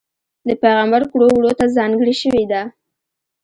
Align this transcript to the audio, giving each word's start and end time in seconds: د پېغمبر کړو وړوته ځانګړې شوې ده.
د 0.47 0.49
پېغمبر 0.61 1.01
کړو 1.11 1.27
وړوته 1.33 1.65
ځانګړې 1.77 2.13
شوې 2.21 2.43
ده. 2.51 2.61